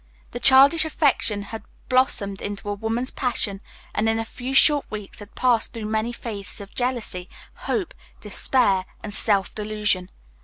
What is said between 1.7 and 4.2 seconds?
blossomed into a woman's passion, and in